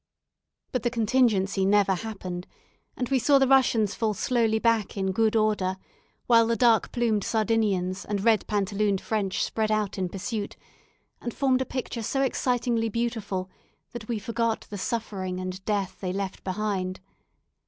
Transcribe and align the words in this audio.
But 0.71 0.81
the 0.81 0.89
contingency 0.89 1.63
never 1.63 1.93
happened; 1.93 2.47
and 2.97 3.07
we 3.09 3.19
saw 3.19 3.37
the 3.37 3.47
Russians 3.47 3.93
fall 3.93 4.15
slowly 4.15 4.57
back 4.57 4.97
in 4.97 5.11
good 5.11 5.35
order, 5.35 5.77
while 6.25 6.47
the 6.47 6.55
dark 6.55 6.91
plumed 6.91 7.23
Sardinians 7.23 8.03
and 8.03 8.23
red 8.23 8.47
pantalooned 8.47 8.99
French 8.99 9.43
spread 9.43 9.69
out 9.71 9.99
in 9.99 10.09
pursuit, 10.09 10.57
and 11.21 11.31
formed 11.35 11.61
a 11.61 11.65
picture 11.65 12.01
so 12.01 12.23
excitingly 12.23 12.89
beautiful 12.89 13.47
that 13.91 14.07
we 14.07 14.17
forgot 14.17 14.61
the 14.71 14.77
suffering 14.79 15.39
and 15.39 15.63
death 15.65 15.97
they 15.99 16.11
left 16.11 16.43
behind. 16.43 16.99